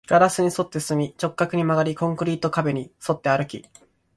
[0.07, 3.63] ガラスに沿って進み、直角に曲がり、コンクリート壁に沿って歩き